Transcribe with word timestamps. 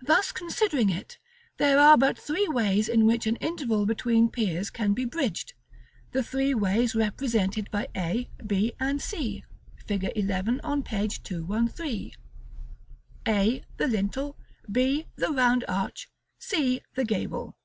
Thus 0.00 0.32
considering 0.32 0.90
it, 0.90 1.18
there 1.58 1.78
are 1.78 1.96
but 1.96 2.18
three 2.18 2.48
ways 2.48 2.88
in 2.88 3.06
which 3.06 3.28
an 3.28 3.36
interval 3.36 3.86
between 3.86 4.28
piers 4.28 4.70
can 4.70 4.92
be 4.92 5.04
bridged, 5.04 5.54
the 6.10 6.24
three 6.24 6.52
ways 6.52 6.96
represented 6.96 7.70
by 7.70 7.86
A, 7.94 8.28
B, 8.44 8.72
and 8.80 9.00
C, 9.00 9.44
Fig. 9.86 10.02
XI., 10.16 10.60
on 10.64 10.82
page 10.82 11.22
213, 11.22 12.10
A, 13.28 13.64
the 13.76 13.86
lintel; 13.86 14.36
B, 14.68 15.06
the 15.14 15.30
round 15.30 15.64
arch; 15.68 16.10
C, 16.40 16.80
the 16.96 17.04
gable. 17.04 17.56